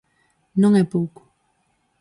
Non 0.61 0.71
é 0.81 0.83
pouco. 0.93 1.21